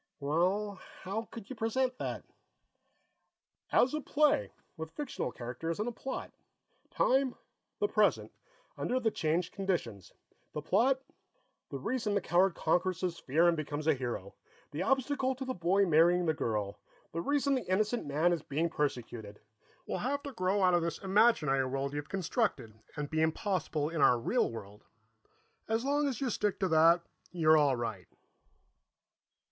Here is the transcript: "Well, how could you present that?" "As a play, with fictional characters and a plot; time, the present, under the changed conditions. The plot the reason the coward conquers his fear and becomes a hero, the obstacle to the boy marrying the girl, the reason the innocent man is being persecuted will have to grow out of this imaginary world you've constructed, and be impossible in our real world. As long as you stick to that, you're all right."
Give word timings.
"Well, 0.19 0.81
how 1.03 1.27
could 1.29 1.47
you 1.51 1.55
present 1.55 1.99
that?" 1.99 2.25
"As 3.71 3.93
a 3.93 4.01
play, 4.01 4.51
with 4.75 4.89
fictional 4.89 5.31
characters 5.31 5.79
and 5.79 5.87
a 5.87 5.91
plot; 5.91 6.31
time, 6.89 7.35
the 7.77 7.87
present, 7.87 8.31
under 8.79 8.99
the 8.99 9.11
changed 9.11 9.53
conditions. 9.53 10.11
The 10.53 10.61
plot 10.63 11.01
the 11.69 11.77
reason 11.77 12.15
the 12.15 12.19
coward 12.19 12.55
conquers 12.55 13.01
his 13.01 13.19
fear 13.19 13.47
and 13.47 13.55
becomes 13.55 13.85
a 13.85 13.93
hero, 13.93 14.33
the 14.71 14.81
obstacle 14.81 15.35
to 15.35 15.45
the 15.45 15.53
boy 15.53 15.85
marrying 15.85 16.25
the 16.25 16.33
girl, 16.33 16.79
the 17.11 17.21
reason 17.21 17.53
the 17.53 17.69
innocent 17.71 18.03
man 18.07 18.33
is 18.33 18.41
being 18.41 18.71
persecuted 18.71 19.39
will 19.85 19.99
have 19.99 20.23
to 20.23 20.31
grow 20.33 20.63
out 20.63 20.73
of 20.73 20.81
this 20.81 20.97
imaginary 21.03 21.63
world 21.67 21.93
you've 21.93 22.09
constructed, 22.09 22.73
and 22.97 23.11
be 23.11 23.21
impossible 23.21 23.87
in 23.89 24.01
our 24.01 24.17
real 24.17 24.51
world. 24.51 24.83
As 25.67 25.85
long 25.85 26.07
as 26.07 26.19
you 26.19 26.31
stick 26.31 26.59
to 26.61 26.67
that, 26.69 27.05
you're 27.31 27.55
all 27.55 27.75
right." 27.75 28.07